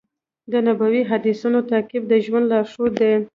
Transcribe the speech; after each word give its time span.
د 0.51 0.53
نبوي 0.67 1.01
حدیثونو 1.09 1.59
تعقیب 1.69 2.03
د 2.07 2.13
ژوند 2.25 2.45
لارښود 2.51 2.93
دی. 2.99 3.13